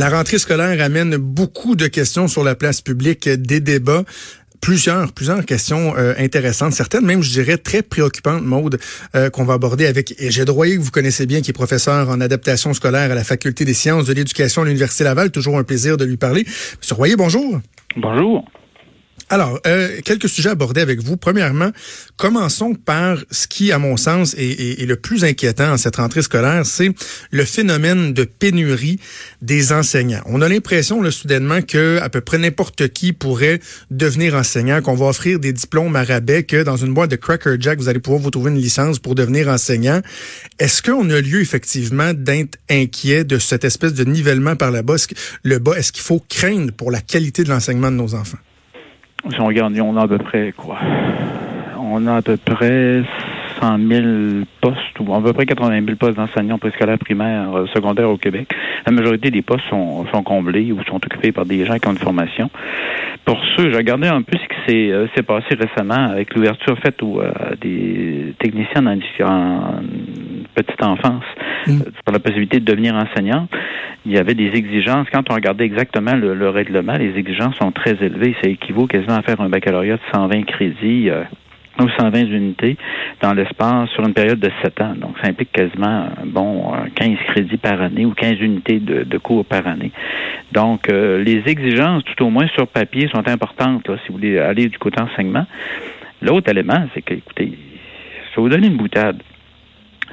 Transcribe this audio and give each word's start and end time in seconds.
La 0.00 0.08
rentrée 0.08 0.38
scolaire 0.38 0.82
amène 0.82 1.18
beaucoup 1.18 1.76
de 1.76 1.86
questions 1.86 2.26
sur 2.26 2.42
la 2.42 2.54
place 2.54 2.80
publique, 2.80 3.28
des 3.28 3.60
débats 3.60 4.04
plusieurs, 4.62 5.12
plusieurs 5.12 5.44
questions 5.44 5.94
euh, 5.94 6.14
intéressantes, 6.16 6.72
certaines 6.72 7.04
même, 7.04 7.22
je 7.22 7.28
dirais, 7.28 7.58
très 7.58 7.82
préoccupantes, 7.82 8.42
Maude, 8.42 8.80
euh, 9.14 9.28
qu'on 9.28 9.44
va 9.44 9.52
aborder 9.52 9.84
avec 9.84 10.14
Égide 10.18 10.48
Royer, 10.48 10.78
que 10.78 10.80
vous 10.80 10.90
connaissez 10.90 11.26
bien, 11.26 11.42
qui 11.42 11.50
est 11.50 11.52
professeur 11.52 12.08
en 12.08 12.22
adaptation 12.22 12.72
scolaire 12.72 13.10
à 13.10 13.14
la 13.14 13.24
Faculté 13.24 13.66
des 13.66 13.74
sciences 13.74 14.06
de 14.06 14.14
l'éducation 14.14 14.62
à 14.62 14.64
l'Université 14.64 15.04
Laval. 15.04 15.30
Toujours 15.32 15.58
un 15.58 15.64
plaisir 15.64 15.98
de 15.98 16.06
lui 16.06 16.16
parler. 16.16 16.46
Monsieur 16.78 16.94
Royer, 16.94 17.16
bonjour. 17.16 17.60
Bonjour. 17.94 18.46
Alors, 19.32 19.60
euh, 19.64 20.00
quelques 20.04 20.28
sujets 20.28 20.48
abordés 20.48 20.80
avec 20.80 21.00
vous. 21.00 21.16
Premièrement, 21.16 21.70
commençons 22.16 22.74
par 22.74 23.16
ce 23.30 23.46
qui, 23.46 23.70
à 23.70 23.78
mon 23.78 23.96
sens, 23.96 24.34
est, 24.36 24.84
le 24.84 24.96
plus 24.96 25.22
inquiétant 25.22 25.70
en 25.70 25.76
cette 25.76 25.96
rentrée 25.96 26.22
scolaire, 26.22 26.66
c'est 26.66 26.90
le 27.30 27.44
phénomène 27.44 28.12
de 28.12 28.24
pénurie 28.24 28.98
des 29.40 29.72
enseignants. 29.72 30.22
On 30.26 30.42
a 30.42 30.48
l'impression, 30.48 31.00
là, 31.00 31.12
soudainement, 31.12 31.62
que 31.62 32.00
à 32.02 32.08
peu 32.08 32.20
près 32.20 32.38
n'importe 32.38 32.88
qui 32.88 33.12
pourrait 33.12 33.60
devenir 33.92 34.34
enseignant, 34.34 34.82
qu'on 34.82 34.96
va 34.96 35.06
offrir 35.06 35.38
des 35.38 35.52
diplômes 35.52 35.94
à 35.94 36.02
rabais, 36.02 36.42
que 36.42 36.64
dans 36.64 36.76
une 36.76 36.92
boîte 36.92 37.12
de 37.12 37.16
Cracker 37.16 37.54
Jack, 37.60 37.78
vous 37.78 37.88
allez 37.88 38.00
pouvoir 38.00 38.20
vous 38.20 38.32
trouver 38.32 38.50
une 38.50 38.58
licence 38.58 38.98
pour 38.98 39.14
devenir 39.14 39.46
enseignant. 39.46 40.00
Est-ce 40.58 40.82
qu'on 40.82 41.08
a 41.08 41.20
lieu, 41.20 41.40
effectivement, 41.40 42.14
d'être 42.14 42.58
inquiet 42.68 43.22
de 43.22 43.38
cette 43.38 43.64
espèce 43.64 43.94
de 43.94 44.02
nivellement 44.02 44.56
par 44.56 44.72
le 44.72 44.82
bas? 44.82 44.96
Le 45.44 45.60
bas, 45.60 45.78
est-ce 45.78 45.92
qu'il 45.92 46.02
faut 46.02 46.20
craindre 46.28 46.72
pour 46.72 46.90
la 46.90 47.00
qualité 47.00 47.44
de 47.44 47.48
l'enseignement 47.48 47.92
de 47.92 47.96
nos 47.96 48.16
enfants? 48.16 48.38
Si 49.28 49.40
on 49.40 49.46
regarde, 49.46 49.78
on 49.78 49.96
a 49.96 50.02
à 50.02 50.08
peu 50.08 50.18
près 50.18 50.52
quoi? 50.56 50.78
On 51.78 52.06
a 52.06 52.16
à 52.16 52.22
peu 52.22 52.36
près 52.36 53.02
100 53.60 53.78
000 53.78 54.44
postes, 54.60 55.00
ou 55.00 55.14
à 55.14 55.22
peu 55.22 55.32
près 55.32 55.46
80 55.46 55.84
000 55.84 55.96
postes 55.96 56.16
d'enseignants 56.16 56.58
préscolaires 56.58 56.98
primaires, 56.98 57.54
euh, 57.54 57.66
secondaires 57.74 58.10
au 58.10 58.16
Québec. 58.16 58.48
La 58.86 58.92
majorité 58.92 59.30
des 59.30 59.42
postes 59.42 59.64
sont, 59.68 60.06
sont 60.12 60.22
comblés 60.22 60.72
ou 60.72 60.82
sont 60.84 60.96
occupés 60.96 61.32
par 61.32 61.44
des 61.44 61.64
gens 61.64 61.78
qui 61.78 61.88
ont 61.88 61.92
une 61.92 61.98
formation. 61.98 62.50
Pour 63.24 63.38
ceux, 63.56 63.70
j'ai 63.70 63.76
regardé 63.76 64.08
un 64.08 64.22
peu 64.22 64.38
ce 64.38 64.48
qui 64.48 64.60
s'est 64.66 64.92
euh, 64.92 65.06
passé 65.26 65.54
récemment 65.54 66.10
avec 66.10 66.34
l'ouverture 66.34 66.78
faite 66.78 67.02
aux, 67.02 67.20
euh, 67.20 67.30
des 67.60 68.34
techniciens 68.38 68.86
en, 68.86 68.98
en 69.26 69.82
petite 70.54 70.82
enfance 70.82 71.24
mm. 71.66 71.80
pour 72.04 72.12
la 72.12 72.18
possibilité 72.18 72.60
de 72.60 72.64
devenir 72.64 72.94
enseignant 72.94 73.46
il 74.06 74.12
y 74.12 74.18
avait 74.18 74.34
des 74.34 74.50
exigences. 74.54 75.06
Quand 75.12 75.30
on 75.30 75.34
regardait 75.34 75.64
exactement 75.64 76.14
le, 76.14 76.48
règlement, 76.48 76.94
les 76.94 77.16
exigences 77.16 77.56
sont 77.56 77.72
très 77.72 77.96
élevées. 78.00 78.34
Ça 78.42 78.48
équivaut 78.48 78.86
quasiment 78.86 79.16
à 79.16 79.22
faire 79.22 79.40
un 79.40 79.48
baccalauréat 79.48 79.96
de 79.96 80.00
120 80.12 80.42
crédits. 80.42 81.10
Euh, 81.10 81.24
ou 81.78 81.88
120 81.88 82.26
unités 82.26 82.76
dans 83.22 83.32
l'espace 83.32 83.88
sur 83.90 84.04
une 84.04 84.12
période 84.12 84.38
de 84.38 84.50
7 84.62 84.80
ans. 84.82 84.94
Donc, 84.96 85.16
ça 85.22 85.30
implique 85.30 85.50
quasiment, 85.50 86.08
bon, 86.26 86.72
15 86.94 87.16
crédits 87.28 87.56
par 87.56 87.80
année 87.80 88.04
ou 88.04 88.12
15 88.12 88.38
unités 88.40 88.80
de, 88.80 89.18
cours 89.18 89.46
par 89.46 89.66
année. 89.66 89.90
Donc, 90.52 90.90
euh, 90.90 91.22
les 91.22 91.42
exigences, 91.46 92.02
tout 92.04 92.24
au 92.24 92.28
moins 92.28 92.48
sur 92.48 92.66
papier, 92.66 93.08
sont 93.08 93.26
importantes 93.26 93.86
si 93.86 94.08
vous 94.08 94.14
voulez 94.18 94.38
aller 94.38 94.68
du 94.68 94.78
côté 94.78 95.00
enseignement. 95.00 95.46
L'autre 96.20 96.50
élément, 96.50 96.86
c'est 96.92 97.00
que, 97.00 97.14
écoutez, 97.14 97.56
vais 98.40 98.42
vous 98.42 98.48
donner 98.48 98.68
une 98.68 98.76
boutade. 98.76 99.22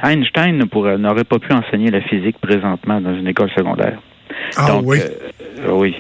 Einstein 0.02 0.64
n'aurait 0.98 1.24
pas 1.24 1.40
pu 1.40 1.54
enseigner 1.54 1.90
la 1.90 2.02
physique 2.02 2.38
présentement 2.40 3.02
dans 3.02 3.16
une 3.16 3.28
école 3.28 3.50
secondaire. 3.52 4.00
Ah 4.56 4.80
oui. 4.84 5.00
Euh, 5.00 5.10
oui. 5.70 5.96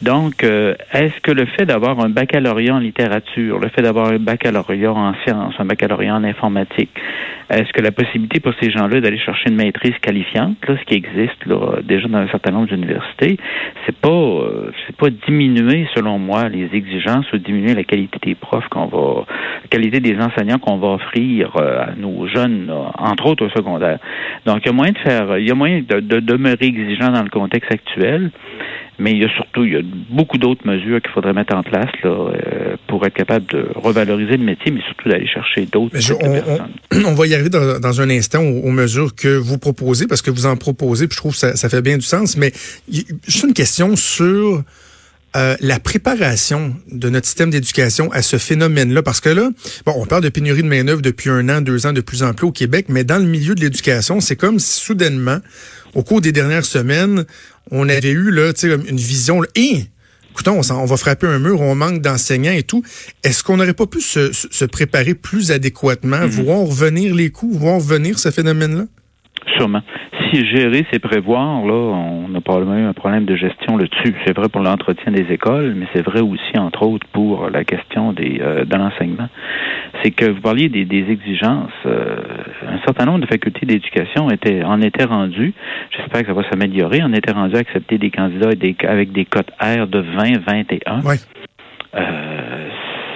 Donc, 0.00 0.42
euh, 0.42 0.74
est-ce 0.92 1.20
que 1.20 1.30
le 1.30 1.46
fait 1.46 1.64
d'avoir 1.64 2.00
un 2.00 2.08
baccalauréat 2.08 2.74
en 2.74 2.78
littérature, 2.78 3.58
le 3.58 3.68
fait 3.68 3.82
d'avoir 3.82 4.08
un 4.08 4.18
baccalauréat 4.18 4.92
en 4.92 5.14
sciences, 5.24 5.54
un 5.58 5.64
baccalauréat 5.64 6.14
en 6.14 6.24
informatique, 6.24 6.90
est-ce 7.50 7.72
que 7.72 7.82
la 7.82 7.92
possibilité 7.92 8.40
pour 8.40 8.52
ces 8.60 8.70
gens-là 8.70 9.00
d'aller 9.00 9.18
chercher 9.18 9.50
une 9.50 9.56
maîtrise 9.56 9.96
qualifiante, 10.00 10.56
là, 10.66 10.76
ce 10.78 10.84
qui 10.84 10.94
existe 10.94 11.46
là, 11.46 11.80
déjà 11.82 12.08
dans 12.08 12.18
un 12.18 12.28
certain 12.28 12.52
nombre 12.52 12.68
d'universités, 12.68 13.36
c'est 13.84 13.96
pas 13.96 14.10
euh, 14.10 14.70
c'est 14.86 14.96
pas 14.96 15.10
diminuer, 15.10 15.86
selon 15.94 16.18
moi, 16.18 16.48
les 16.48 16.68
exigences 16.72 17.30
ou 17.32 17.38
diminuer 17.38 17.74
la 17.74 17.84
qualité 17.84 18.18
des 18.22 18.34
profs 18.34 18.68
qu'on 18.68 18.86
va, 18.86 19.24
la 19.62 19.68
qualité 19.68 20.00
des 20.00 20.16
enseignants 20.18 20.58
qu'on 20.58 20.78
va 20.78 20.88
offrir 20.88 21.56
à 21.56 21.94
nos 21.96 22.26
jeunes, 22.26 22.72
entre 22.98 23.26
autres 23.26 23.46
au 23.46 23.50
secondaire. 23.50 23.98
Donc, 24.46 24.60
il 24.64 24.66
y 24.66 24.70
a 24.70 24.72
moyen 24.72 24.92
de 24.92 24.98
faire, 24.98 25.38
il 25.38 25.46
y 25.46 25.50
a 25.50 25.54
moyen 25.54 25.82
de 25.88 26.20
demeurer 26.20 26.66
exigeant 26.66 27.12
dans 27.12 27.22
le 27.22 27.30
contexte 27.30 27.70
actuel. 27.70 28.30
Mais 28.98 29.12
il 29.12 29.18
y 29.18 29.24
a 29.24 29.28
surtout 29.34 29.64
il 29.64 29.72
y 29.72 29.76
a 29.76 29.80
beaucoup 30.10 30.38
d'autres 30.38 30.66
mesures 30.66 31.00
qu'il 31.00 31.10
faudrait 31.12 31.32
mettre 31.32 31.54
en 31.56 31.62
place 31.62 31.90
là, 32.04 32.10
euh, 32.10 32.76
pour 32.88 33.04
être 33.06 33.14
capable 33.14 33.46
de 33.46 33.66
revaloriser 33.74 34.36
le 34.36 34.44
métier, 34.44 34.70
mais 34.70 34.82
surtout 34.82 35.08
d'aller 35.08 35.26
chercher 35.26 35.66
d'autres 35.66 35.92
personnes. 35.92 36.68
On, 37.06 37.14
va 37.14 37.26
y 37.26 37.34
arriver 37.34 37.48
dans, 37.48 38.00
un 38.00 38.10
instant 38.10 38.42
aux, 38.42 38.70
mesures 38.70 39.14
que 39.14 39.36
vous 39.36 39.58
proposez, 39.58 40.06
parce 40.06 40.22
que 40.22 40.30
vous 40.30 40.46
en 40.46 40.56
proposez, 40.56 41.08
puis 41.08 41.14
je 41.14 41.20
trouve 41.20 41.32
que 41.32 41.38
ça, 41.38 41.56
ça 41.56 41.68
fait 41.68 41.82
bien 41.82 41.96
du 41.96 42.04
sens. 42.04 42.36
Mais 42.36 42.52
juste 43.26 43.44
une 43.44 43.54
question 43.54 43.96
sur 43.96 44.62
euh, 45.34 45.56
la 45.60 45.80
préparation 45.80 46.74
de 46.90 47.08
notre 47.08 47.26
système 47.26 47.50
d'éducation 47.50 48.10
à 48.12 48.22
ce 48.22 48.36
phénomène-là? 48.36 49.02
Parce 49.02 49.20
que 49.20 49.28
là, 49.28 49.50
bon, 49.86 49.94
on 49.96 50.06
parle 50.06 50.22
de 50.22 50.28
pénurie 50.28 50.62
de 50.62 50.68
main-d'œuvre 50.68 51.02
depuis 51.02 51.30
un 51.30 51.48
an, 51.48 51.60
deux 51.60 51.86
ans 51.86 51.92
de 51.92 52.00
plus 52.00 52.22
en 52.22 52.34
plus 52.34 52.46
au 52.46 52.52
Québec, 52.52 52.86
mais 52.88 53.04
dans 53.04 53.18
le 53.18 53.24
milieu 53.24 53.54
de 53.54 53.60
l'éducation, 53.60 54.20
c'est 54.20 54.36
comme 54.36 54.58
si 54.58 54.80
soudainement, 54.80 55.38
au 55.94 56.02
cours 56.02 56.20
des 56.20 56.32
dernières 56.32 56.64
semaines, 56.64 57.24
on 57.70 57.88
avait 57.88 58.10
eu 58.10 58.30
là, 58.30 58.52
une 58.62 58.96
vision. 58.96 59.42
Et, 59.54 59.84
écoutons, 60.30 60.60
on, 60.70 60.84
va 60.84 60.96
frapper 60.96 61.26
un 61.26 61.38
mur, 61.38 61.60
on 61.60 61.74
manque 61.74 62.02
d'enseignants 62.02 62.52
et 62.52 62.62
tout. 62.62 62.82
Est-ce 63.22 63.42
qu'on 63.42 63.56
n'aurait 63.56 63.74
pas 63.74 63.86
pu 63.86 64.00
se, 64.00 64.64
préparer 64.64 65.14
plus 65.14 65.50
adéquatement, 65.50 66.26
mm-hmm. 66.26 66.44
voir 66.44 66.60
revenir 66.60 67.14
les 67.14 67.30
coûts, 67.30 67.52
voir 67.52 67.76
revenir 67.76 68.18
ce 68.18 68.30
phénomène-là? 68.30 68.86
Sûrement 69.56 69.82
gérer, 70.40 70.86
c'est 70.90 70.98
prévoir. 70.98 71.64
Là, 71.64 71.74
on 71.74 72.34
a 72.34 72.40
probablement 72.40 72.78
eu 72.78 72.84
un 72.84 72.92
problème 72.92 73.24
de 73.24 73.36
gestion 73.36 73.76
là-dessus. 73.76 74.14
C'est 74.26 74.36
vrai 74.36 74.48
pour 74.48 74.62
l'entretien 74.62 75.12
des 75.12 75.30
écoles, 75.32 75.74
mais 75.76 75.86
c'est 75.94 76.02
vrai 76.02 76.20
aussi, 76.20 76.58
entre 76.58 76.84
autres, 76.86 77.06
pour 77.12 77.50
la 77.50 77.64
question 77.64 78.12
des, 78.12 78.40
euh, 78.40 78.64
de 78.64 78.76
l'enseignement. 78.76 79.28
C'est 80.02 80.10
que 80.10 80.30
vous 80.30 80.40
parliez 80.40 80.68
des, 80.68 80.84
des 80.84 81.10
exigences. 81.10 81.70
Euh, 81.86 82.16
un 82.66 82.78
certain 82.84 83.04
nombre 83.04 83.20
de 83.20 83.26
facultés 83.26 83.66
d'éducation 83.66 84.30
étaient, 84.30 84.62
en 84.64 84.80
étaient 84.80 85.04
rendues, 85.04 85.52
j'espère 85.90 86.22
que 86.22 86.28
ça 86.28 86.32
va 86.32 86.48
s'améliorer, 86.48 87.02
en 87.02 87.12
étaient 87.12 87.32
rendues 87.32 87.56
à 87.56 87.60
accepter 87.60 87.98
des 87.98 88.10
candidats 88.10 88.50
avec 88.88 89.12
des 89.12 89.24
cotes 89.24 89.50
R 89.60 89.86
de 89.86 89.98
20, 89.98 90.38
21. 90.46 91.00
Ouais. 91.02 91.16
Euh, 91.94 92.68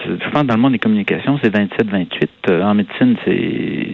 je 0.06 0.30
pense 0.30 0.44
dans 0.44 0.54
le 0.54 0.60
monde 0.60 0.72
des 0.72 0.78
communications, 0.78 1.38
c'est 1.42 1.52
27-28. 1.54 2.28
Euh, 2.48 2.62
en 2.62 2.74
médecine, 2.74 3.16
c'est 3.24 3.85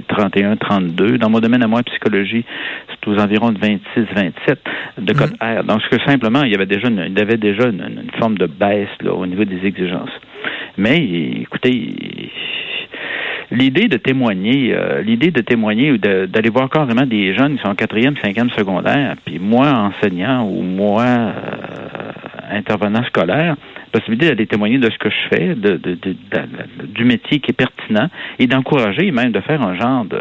31-32. 0.00 1.18
Dans 1.18 1.30
mon 1.30 1.40
domaine 1.40 1.62
à 1.62 1.66
moi, 1.66 1.82
psychologie, 1.82 2.44
c'est 2.88 3.08
aux 3.08 3.18
environs 3.18 3.52
de 3.52 3.58
26-27 3.58 4.56
de 4.98 5.12
code 5.12 5.30
mm-hmm. 5.32 5.60
R. 5.60 5.64
Donc, 5.64 5.82
ce 5.82 5.96
que 5.96 6.02
simplement, 6.04 6.42
il 6.42 6.52
y 6.52 6.54
avait 6.54 6.66
déjà 6.66 6.88
une, 6.88 7.04
il 7.06 7.18
y 7.18 7.22
avait 7.22 7.36
déjà 7.36 7.68
une, 7.68 8.10
forme 8.18 8.38
de 8.38 8.46
baisse 8.46 8.88
là, 9.02 9.12
au 9.12 9.26
niveau 9.26 9.44
des 9.44 9.64
exigences. 9.66 10.10
Mais 10.76 10.98
écoutez, 11.42 11.94
l'idée 13.50 13.88
de 13.88 13.96
témoigner, 13.96 14.74
euh, 14.74 15.02
l'idée 15.02 15.30
de 15.30 15.40
témoigner 15.40 15.92
ou 15.92 15.98
d'aller 15.98 16.50
voir 16.50 16.68
carrément 16.68 17.06
des 17.06 17.34
jeunes 17.34 17.56
qui 17.56 17.62
sont 17.62 17.68
en 17.68 17.74
quatrième, 17.74 18.16
cinquième 18.18 18.50
secondaire, 18.50 19.14
puis 19.24 19.38
moi 19.38 19.68
enseignant 19.68 20.46
ou 20.46 20.62
moi 20.62 21.04
euh, 21.04 21.32
intervenant 22.50 23.04
scolaire, 23.04 23.56
possibilité 23.98 24.28
d'aller 24.28 24.46
témoigner 24.46 24.78
de 24.78 24.90
ce 24.90 24.98
que 24.98 25.08
je 25.08 25.28
fais, 25.30 25.54
de, 25.54 25.78
du 26.84 27.04
métier 27.04 27.38
qui 27.38 27.50
est 27.50 27.54
pertinent 27.56 28.08
et 28.38 28.46
d'encourager 28.46 29.10
même 29.10 29.32
de 29.32 29.40
faire 29.40 29.62
un 29.62 29.74
genre 29.78 30.04
de 30.04 30.20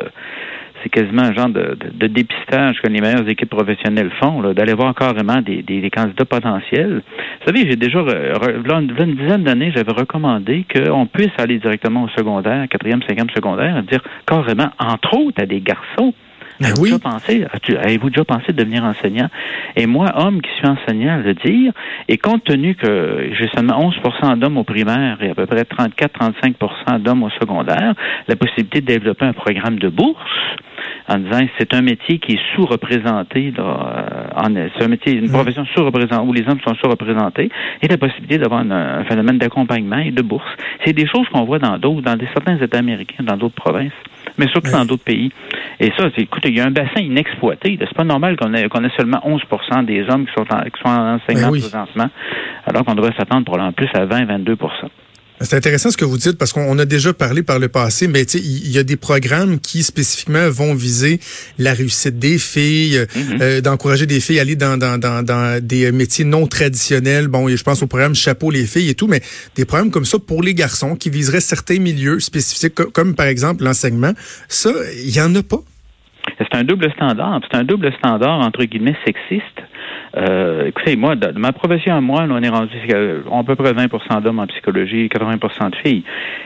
c'est 0.84 0.90
quasiment 0.90 1.24
un 1.24 1.34
genre 1.34 1.50
de, 1.50 2.08
dépistage 2.08 2.82
que 2.82 2.88
les 2.90 3.00
meilleures 3.00 3.28
équipes 3.30 3.50
professionnelles 3.50 4.12
font, 4.22 4.42
d'aller 4.54 4.74
voir 4.74 4.94
carrément 4.94 5.40
des, 5.42 5.90
candidats 5.90 6.26
potentiels. 6.26 7.02
Vous 7.40 7.46
savez, 7.46 7.70
j'ai 7.70 7.78
déjà, 7.78 8.02
là, 8.02 8.82
une 8.82 9.16
dizaine 9.16 9.44
d'années, 9.44 9.72
j'avais 9.74 9.94
recommandé 9.94 10.66
qu'on 10.74 11.06
puisse 11.06 11.32
aller 11.38 11.58
directement 11.60 12.04
au 12.04 12.10
secondaire, 12.10 12.68
quatrième, 12.68 13.02
cinquième 13.08 13.30
secondaire, 13.30 13.78
et 13.78 13.82
dire 13.84 14.02
carrément, 14.28 14.72
entre 14.78 15.18
autres, 15.18 15.42
à 15.42 15.46
des 15.46 15.62
garçons, 15.62 16.14
Avez-vous 16.62 16.82
oui. 16.82 16.90
déjà 16.92 17.00
pensé, 17.00 17.46
avez-vous 17.84 18.10
déjà 18.10 18.26
pensé 18.26 18.52
de 18.54 18.58
devenir 18.58 18.84
enseignant? 18.84 19.30
Et 19.76 19.86
moi, 19.86 20.12
homme 20.16 20.42
qui 20.42 20.50
suis 20.58 20.68
enseignant, 20.68 21.18
le 21.24 21.34
dire, 21.34 21.72
et 22.08 22.18
compte 22.18 22.44
tenu 22.44 22.76
que 22.76 23.30
j'ai 23.38 23.48
seulement 23.56 23.80
11 23.86 24.40
d'hommes 24.40 24.58
au 24.58 24.64
primaire 24.64 25.18
et 25.22 25.30
à 25.30 25.36
peu 25.36 25.46
près 25.46 25.64
34-35 25.64 27.00
d'hommes 27.02 27.24
au 27.24 27.30
secondaire, 27.32 27.94
la 28.28 28.36
possibilité 28.36 28.82
de 28.82 28.86
développer 28.86 29.26
un 29.26 29.34
programme 29.34 29.80
de 29.80 29.90
bourse, 29.90 30.20
en 31.08 31.18
disant 31.18 31.42
que 31.42 31.52
c'est 31.58 31.74
un 31.74 31.82
métier 31.82 32.18
qui 32.20 32.34
est 32.34 32.40
sous-représenté, 32.56 33.54
euh, 33.60 34.70
c'est 34.78 34.84
un 34.84 34.88
métier, 34.88 35.14
une 35.14 35.26
Mhm. 35.26 35.32
profession 35.32 35.66
sous-représentée, 35.76 36.26
où 36.26 36.32
les 36.34 36.48
hommes 36.48 36.60
sont 36.66 36.76
sous-représentés, 36.76 37.50
et 37.82 37.88
la 37.88 37.98
possibilité 37.98 38.38
d'avoir 38.38 38.62
un, 38.62 38.72
un 38.72 39.04
phénomène 39.06 39.38
d'accompagnement 39.38 39.98
et 39.98 40.12
de 40.12 40.22
bourse. 40.22 40.46
C'est 40.86 40.94
des 40.94 41.06
choses 41.08 41.28
qu'on 41.30 41.44
voit 41.44 41.60
dans 41.60 41.78
d'autres, 41.78 42.02
dans 42.02 42.16
des, 42.16 42.28
certains 42.34 42.58
États 42.58 42.80
américains, 42.80 43.24
dans 43.24 43.36
d'autres 43.38 43.56
provinces, 43.56 43.92
mais 44.38 44.48
surtout 44.48 44.72
dans 44.72 44.86
d'autres 44.86 45.04
pays. 45.04 45.32
Et 45.80 45.92
ça, 45.98 46.10
c'est, 46.16 46.26
il 46.46 46.56
y 46.56 46.60
a 46.60 46.66
un 46.66 46.72
bassin 46.72 47.00
inexploité. 47.02 47.78
C'est 47.80 47.94
pas 47.96 48.04
normal 48.04 48.36
qu'on 48.38 48.54
ait, 48.54 48.68
qu'on 48.70 48.84
ait 48.84 48.92
seulement 48.98 49.22
11% 49.26 49.86
des 49.86 50.02
hommes 50.10 50.26
qui 50.26 50.34
sont 50.34 50.46
en, 50.54 50.62
qui 50.64 50.82
sont 50.84 50.90
en 50.90 51.16
enseignement 51.16 51.50
oui. 51.50 51.60
présentement, 51.62 52.10
alors 52.66 52.86
qu'on 52.86 52.96
devrait 52.96 53.14
s'attendre 53.18 53.46
pour 53.46 53.60
en 53.60 53.72
plus 53.72 53.88
à 53.94 54.06
20-22% 54.06 54.56
C'est 55.42 55.56
intéressant 55.58 55.90
ce 55.92 55.98
que 55.98 56.06
vous 56.06 56.18
dites 56.18 56.38
parce 56.38 56.54
qu'on 56.54 56.78
a 56.80 56.86
déjà 56.86 57.12
parlé 57.14 57.44
par 57.44 57.60
le 57.60 57.68
passé, 57.68 58.08
mais 58.08 58.24
tu 58.26 58.38
sais, 58.38 58.44
il 58.44 58.72
y 58.72 58.78
a 58.78 58.84
des 58.84 58.96
programmes 58.96 59.60
qui 59.60 59.84
spécifiquement 59.84 60.50
vont 60.50 60.74
viser 60.74 61.20
la 61.58 61.74
réussite 61.74 62.18
des 62.20 62.38
filles, 62.38 63.06
Mhm. 63.16 63.38
euh, 63.42 63.62
d'encourager 63.62 64.06
des 64.06 64.20
filles 64.22 64.40
à 64.40 64.44
aller 64.44 64.56
dans, 64.56 64.78
dans, 64.78 64.98
dans, 64.98 65.22
dans 65.24 65.60
des 65.62 65.92
métiers 65.92 66.24
non 66.24 66.48
traditionnels. 66.48 67.28
Bon, 67.28 67.50
je 67.50 67.64
pense 67.64 67.84
au 67.84 67.88
programme 67.88 68.16
Chapeau 68.16 68.52
les 68.52 68.66
filles 68.66 68.90
et 68.90 68.96
tout, 68.96 69.08
mais 69.08 69.22
des 69.56 69.66
programmes 69.66 69.92
comme 69.92 70.06
ça 70.06 70.18
pour 70.20 70.42
les 70.44 70.54
garçons 70.54 70.96
qui 70.96 71.10
viseraient 71.10 71.42
certains 71.42 71.80
milieux 71.80 72.20
spécifiques, 72.22 72.76
co- 72.76 72.90
comme 72.92 73.14
par 73.16 73.26
exemple 73.26 73.64
l'enseignement, 73.66 74.14
ça, 74.48 74.72
il 75.04 75.14
y 75.14 75.20
en 75.20 75.34
a 75.36 75.44
pas. 75.44 75.60
C'est 76.38 76.56
un 76.56 76.64
double 76.64 76.92
standard. 76.92 77.42
C'est 77.44 77.58
un 77.58 77.64
double 77.64 77.94
standard, 77.94 78.40
entre 78.40 78.64
guillemets, 78.64 78.96
sexiste. 79.06 79.62
Euh, 80.16 80.68
écoutez, 80.68 80.96
moi, 80.96 81.16
de, 81.16 81.38
ma 81.38 81.52
profession 81.54 81.96
à 81.96 82.02
moi, 82.02 82.28
là, 82.28 82.36
on 82.38 82.44
est 82.44 82.50
rendu 82.50 82.76
euh, 82.92 83.22
à 83.32 83.44
peu 83.44 83.56
près 83.56 83.74
20 83.74 84.22
d'hommes 84.22 84.40
en 84.40 84.48
psychologie, 84.48 85.10
80 85.10 85.38
de 85.70 85.76
filles. 85.78 86.04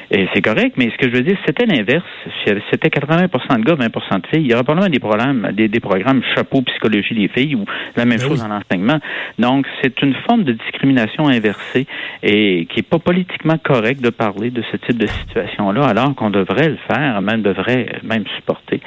Et 0.10 0.28
c'est 0.34 0.42
correct, 0.42 0.76
mais 0.78 0.90
ce 0.90 0.98
que 0.98 1.10
je 1.12 1.16
veux 1.18 1.22
dire, 1.24 1.38
c'était 1.46 1.66
l'inverse. 1.66 2.06
Si 2.46 2.54
c'était 2.72 2.88
80% 2.88 3.60
de 3.60 3.64
gars, 3.66 3.76
20% 3.76 4.22
de 4.22 4.28
filles, 4.28 4.42
il 4.46 4.48
y 4.48 4.54
aurait 4.54 4.64
probablement 4.64 4.90
des 4.90 5.00
programmes, 5.00 5.50
des, 5.54 5.68
des 5.68 5.80
programmes 5.82 6.22
chapeau 6.36 6.62
psychologie 6.62 7.14
des 7.14 7.28
filles 7.28 7.56
ou 7.56 7.66
la 7.98 8.06
même 8.06 8.20
Ben 8.20 8.28
chose 8.28 8.42
oui. 8.42 8.50
en 8.52 8.56
enseignement. 8.56 9.00
Donc, 9.38 9.68
c'est 9.82 10.02
une 10.02 10.14
forme 10.26 10.44
de 10.44 10.54
discrimination 10.54 11.28
inversée 11.28 11.88
et 12.24 12.68
qui 12.70 12.80
est 12.80 12.90
pas 12.90 13.00
politiquement 13.00 13.58
correct 13.62 14.02
de 14.02 14.10
parler 14.10 14.50
de 14.50 14.64
ce 14.72 14.78
type 14.78 14.98
de 14.98 15.08
situation-là, 15.08 15.84
alors 15.86 16.16
qu'on 16.16 16.30
devrait 16.30 16.70
le 16.70 16.78
faire, 16.90 17.22
même 17.22 17.42
devrait 17.42 17.88
même 18.04 18.24
supporter. 18.38 18.80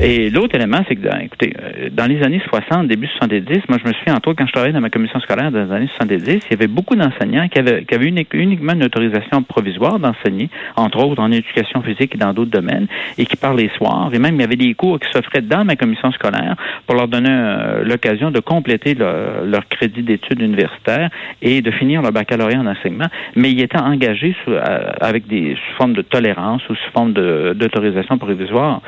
Et 0.00 0.30
l'autre 0.30 0.54
élément, 0.56 0.80
c'est 0.88 0.96
que, 0.96 1.06
dans- 1.06 1.18
écoutez, 1.20 1.52
euh, 1.60 1.88
dans 1.92 2.06
les 2.06 2.22
années 2.22 2.40
60, 2.48 2.88
début 2.88 3.06
70, 3.18 3.60
moi, 3.68 3.78
je 3.82 3.88
me 3.88 3.92
souviens, 3.94 4.13
entre 4.14 4.28
autres, 4.28 4.38
quand 4.38 4.46
je 4.46 4.52
travaillais 4.52 4.72
dans 4.72 4.80
ma 4.80 4.90
commission 4.90 5.18
scolaire 5.20 5.50
dans 5.50 5.64
les 5.64 5.72
années 5.72 5.88
70, 5.96 6.22
il 6.26 6.50
y 6.50 6.54
avait 6.54 6.66
beaucoup 6.68 6.94
d'enseignants 6.94 7.48
qui 7.48 7.58
avaient, 7.58 7.84
uniquement 8.32 8.72
une 8.72 8.84
autorisation 8.84 9.42
provisoire 9.42 9.98
d'enseigner, 9.98 10.48
entre 10.76 11.04
autres 11.04 11.20
en 11.20 11.30
éducation 11.32 11.82
physique 11.82 12.14
et 12.14 12.18
dans 12.18 12.32
d'autres 12.32 12.50
domaines, 12.50 12.86
et 13.18 13.26
qui 13.26 13.36
par 13.36 13.54
les 13.54 13.70
soirs, 13.76 14.10
et 14.12 14.18
même 14.18 14.36
il 14.36 14.40
y 14.40 14.44
avait 14.44 14.56
des 14.56 14.74
cours 14.74 15.00
qui 15.00 15.10
s'offraient 15.10 15.40
dans 15.40 15.64
ma 15.64 15.76
commission 15.76 16.12
scolaire 16.12 16.56
pour 16.86 16.94
leur 16.96 17.08
donner 17.08 17.30
euh, 17.30 17.84
l'occasion 17.84 18.30
de 18.30 18.40
compléter 18.40 18.94
leur, 18.94 19.66
crédit 19.68 20.02
d'études 20.02 20.40
universitaires 20.40 21.10
et 21.42 21.60
de 21.60 21.70
finir 21.72 22.02
leur 22.02 22.12
baccalauréat 22.12 22.60
en 22.60 22.66
enseignement, 22.66 23.08
mais 23.34 23.50
ils 23.50 23.60
étaient 23.60 23.80
engagés 23.80 24.36
sous- 24.44 24.52
euh, 24.52 24.90
avec 25.00 25.26
des 25.26 25.54
sous 25.54 25.76
forme 25.76 25.94
de 25.94 26.02
tolérance 26.02 26.62
ou 26.68 26.74
sous 26.74 26.90
forme 26.92 27.12
d'autorisation 27.12 28.18
provisoire. 28.18 28.80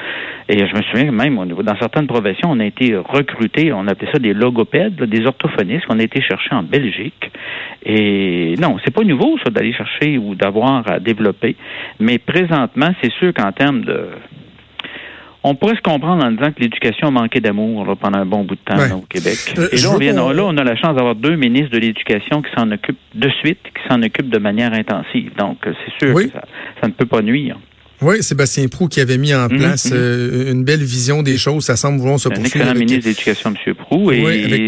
Et 0.48 0.58
je 0.58 0.76
me 0.76 0.82
souviens 0.82 1.10
même 1.10 1.38
au 1.38 1.44
niveau, 1.44 1.62
dans 1.62 1.76
certaines 1.76 2.06
professions, 2.06 2.50
on 2.50 2.60
a 2.60 2.64
été 2.64 2.96
recrutés, 2.96 3.72
on 3.72 3.86
appelait 3.88 4.10
ça 4.12 4.18
des 4.18 4.34
logopèdes, 4.34 4.94
orthophonistes 5.24 5.86
qu'on 5.86 5.98
a 6.00 6.02
été 6.02 6.20
chercher 6.20 6.52
en 6.54 6.62
Belgique. 6.64 7.30
Et 7.84 8.54
non, 8.60 8.76
c'est 8.84 8.90
pas 8.92 9.04
nouveau 9.04 9.38
ça 9.44 9.50
d'aller 9.50 9.72
chercher 9.72 10.18
ou 10.18 10.34
d'avoir 10.34 10.82
à 10.90 10.98
développer, 10.98 11.54
mais 12.00 12.18
présentement, 12.18 12.90
c'est 13.00 13.12
sûr 13.12 13.32
qu'en 13.32 13.52
termes 13.52 13.82
de 13.84 14.08
on 15.48 15.54
pourrait 15.54 15.76
se 15.76 15.80
comprendre 15.80 16.24
en 16.24 16.32
disant 16.32 16.50
que 16.50 16.60
l'éducation 16.60 17.06
a 17.06 17.10
manqué 17.12 17.38
d'amour 17.38 17.96
pendant 18.00 18.18
un 18.18 18.26
bon 18.26 18.42
bout 18.42 18.56
de 18.56 18.60
temps 18.64 18.76
Ouais. 18.78 18.88
là, 18.88 18.96
au 18.96 19.02
Québec. 19.08 19.36
Euh, 19.58 19.68
Et 19.70 19.76
là 19.76 19.90
on, 19.90 19.92
veux 19.92 20.00
vient, 20.00 20.14
qu'on- 20.16 20.30
là, 20.32 20.42
on 20.44 20.56
a 20.56 20.64
la 20.64 20.74
chance 20.74 20.96
d'avoir 20.96 21.14
deux 21.14 21.36
ministres 21.36 21.70
de 21.70 21.78
l'Éducation 21.78 22.42
qui 22.42 22.50
s'en 22.58 22.68
occupent 22.72 22.98
de 23.14 23.28
suite, 23.44 23.60
qui 23.62 23.88
s'en 23.88 24.02
occupent 24.02 24.28
de 24.30 24.38
manière 24.38 24.72
intensive. 24.72 25.30
Donc, 25.38 25.58
euh, 25.68 25.72
c'est 25.84 26.04
sûr 26.06 26.16
Oui. 26.16 26.26
que 26.26 26.32
ça, 26.32 26.42
ça 26.80 26.88
ne 26.88 26.92
peut 26.92 27.06
pas 27.06 27.22
nuire. 27.22 27.56
Oui, 28.02 28.22
Sébastien 28.24 28.66
Prou 28.66 28.88
qui 28.88 29.00
avait 29.00 29.16
mis 29.18 29.32
en 29.34 29.48
Mhm, 29.48 29.56
place 29.58 29.86
mhm. 29.90 29.96
euh, 29.96 30.52
une 30.52 30.64
belle 30.64 30.82
vision 30.82 31.22
des 31.22 31.38
choses. 31.38 31.64
Ça 31.64 31.76
semble 31.76 31.98
vouloir 32.00 32.18
se 32.18 32.28
Un 32.28 32.32
poursuivre. 32.32 32.56
excellent 32.56 32.70
avec- 32.72 32.80
ministre 32.82 33.04
de 33.04 33.08
l'Éducation, 33.10 33.54
M. 33.66 33.74
Prou, 33.74 34.10
et 34.10 34.22
Oui, 34.24 34.44
avec- 34.44 34.60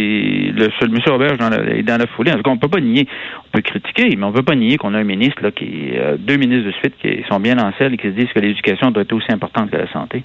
le 0.58 0.70
seul 0.78 0.90
M. 0.90 0.98
Robert 1.06 1.36
dans 1.36 1.48
la, 1.48 1.58
est 1.74 1.82
dans 1.82 1.98
la 1.98 2.06
foulée. 2.06 2.32
En 2.32 2.36
tout 2.36 2.42
cas, 2.42 2.50
on 2.50 2.58
peut 2.58 2.68
pas 2.68 2.80
nier, 2.80 3.06
on 3.46 3.50
peut 3.56 3.62
critiquer, 3.62 4.14
mais 4.16 4.24
on 4.24 4.32
peut 4.32 4.42
pas 4.42 4.54
nier 4.54 4.76
qu'on 4.76 4.94
a 4.94 4.98
un 4.98 5.04
ministre 5.04 5.42
là 5.42 5.50
qui, 5.50 5.90
euh, 5.94 6.16
deux 6.18 6.36
ministres 6.36 6.66
de 6.66 6.72
suite 6.72 6.94
qui 7.00 7.24
sont 7.28 7.40
bien 7.40 7.58
en 7.58 7.72
selle 7.78 7.94
et 7.94 7.96
qui 7.96 8.08
se 8.08 8.12
disent 8.12 8.32
que 8.34 8.40
l'éducation 8.40 8.90
doit 8.90 9.02
être 9.02 9.12
aussi 9.12 9.32
importante 9.32 9.70
que 9.70 9.76
la 9.76 9.90
santé. 9.92 10.22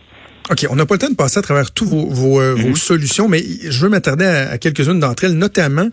OK, 0.49 0.67
on 0.69 0.75
n'a 0.75 0.85
pas 0.85 0.95
le 0.95 0.99
temps 0.99 1.09
de 1.09 1.15
passer 1.15 1.39
à 1.39 1.41
travers 1.41 1.71
tous 1.71 1.85
vos, 1.85 2.05
vos, 2.09 2.41
euh, 2.41 2.53
vos 2.53 2.67
Mhm. 2.69 2.75
solutions, 2.75 3.29
mais 3.29 3.41
je 3.63 3.79
veux 3.79 3.87
m'attarder 3.87 4.25
à, 4.25 4.51
à 4.51 4.57
quelques-unes 4.57 4.99
d'entre 4.99 5.23
elles, 5.23 5.37
notamment 5.37 5.89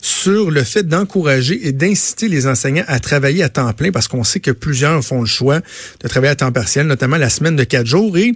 sur 0.00 0.50
le 0.50 0.64
fait 0.64 0.84
d'encourager 0.88 1.66
et 1.66 1.72
d'inciter 1.72 2.28
les 2.28 2.46
enseignants 2.46 2.84
à 2.88 2.98
travailler 2.98 3.42
à 3.42 3.50
temps 3.50 3.70
plein, 3.74 3.92
parce 3.92 4.08
qu'on 4.08 4.24
sait 4.24 4.40
que 4.40 4.52
plusieurs 4.52 5.04
font 5.04 5.20
le 5.20 5.26
choix 5.26 5.60
de 6.02 6.08
travailler 6.08 6.30
à 6.30 6.34
temps 6.36 6.50
partiel, 6.50 6.86
notamment 6.86 7.18
la 7.18 7.28
semaine 7.28 7.56
de 7.56 7.64
quatre 7.64 7.86
jours. 7.86 8.16
Et 8.16 8.32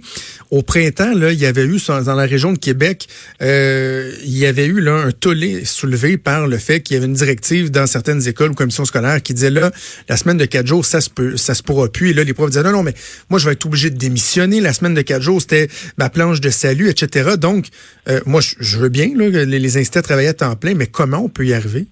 au 0.51 0.61
printemps, 0.61 1.15
là, 1.15 1.31
il 1.31 1.39
y 1.39 1.47
avait 1.47 1.65
eu 1.65 1.79
dans 1.87 2.13
la 2.15 2.25
région 2.25 2.53
de 2.53 2.59
Québec, 2.59 3.07
euh, 3.41 4.11
il 4.23 4.37
y 4.37 4.45
avait 4.45 4.67
eu 4.67 4.79
là 4.81 4.93
un 5.07 5.11
tollé 5.11 5.65
soulevé 5.65 6.17
par 6.17 6.47
le 6.47 6.59
fait 6.59 6.81
qu'il 6.81 6.93
y 6.93 6.97
avait 6.97 7.07
une 7.07 7.13
directive 7.13 7.71
dans 7.71 7.87
certaines 7.87 8.27
écoles 8.27 8.51
ou 8.51 8.53
commissions 8.53 8.85
scolaires 8.85 9.21
qui 9.21 9.33
disait 9.33 9.49
là, 9.49 9.71
la 10.09 10.15
semaine 10.17 10.37
de 10.37 10.45
quatre 10.45 10.67
jours, 10.67 10.85
ça 10.85 11.01
se 11.01 11.09
peut, 11.09 11.37
ça 11.37 11.55
se 11.55 11.63
pourra 11.63 11.87
plus. 11.91 12.11
Et 12.11 12.13
là, 12.13 12.23
les 12.23 12.33
profs 12.35 12.51
disaient 12.51 12.63
non, 12.63 12.71
non, 12.71 12.83
mais 12.83 12.93
moi, 13.31 13.39
je 13.39 13.45
vais 13.47 13.53
être 13.53 13.65
obligé 13.65 13.89
de 13.89 13.97
démissionner. 13.97 14.61
La 14.61 14.73
semaine 14.73 14.93
de 14.93 15.01
quatre 15.01 15.23
jours, 15.23 15.41
c'était 15.41 15.54
ma 15.97 16.09
planche 16.09 16.41
de 16.41 16.49
salut, 16.49 16.89
etc. 16.89 17.31
Donc, 17.39 17.67
euh, 18.07 18.19
moi, 18.25 18.41
je, 18.41 18.77
veux 18.77 18.89
bien 18.89 19.09
là, 19.15 19.29
que 19.31 19.45
les, 19.45 19.77
inciter 19.77 19.99
à 19.99 20.01
travailler 20.01 20.29
à 20.29 20.33
temps 20.33 20.55
plein, 20.55 20.75
mais 20.75 20.87
comment 20.87 21.19
on 21.19 21.29
peut 21.29 21.45
y 21.45 21.53
arriver? 21.53 21.85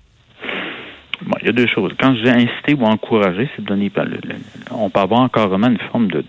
Bon, 1.26 1.38
il 1.42 1.48
y 1.48 1.50
a 1.50 1.54
deux 1.54 1.68
choses. 1.68 1.94
Quand 2.00 2.16
je 2.16 2.24
dis 2.24 2.30
inciter 2.30 2.74
ou 2.74 2.84
encourager, 2.84 3.50
c'est 3.56 3.62
de 3.62 3.68
donner. 3.68 3.90
ben, 3.90 4.10
on 4.72 4.90
peut 4.90 5.00
avoir 5.00 5.22
encore 5.22 5.48
vraiment 5.48 5.68
une 5.68 5.80
forme 5.92 6.08
de, 6.08 6.24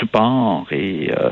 support 0.00 0.66
et 0.70 1.10
euh, 1.10 1.30